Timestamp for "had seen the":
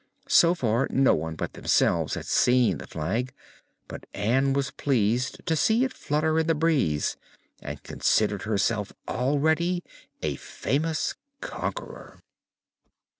2.15-2.87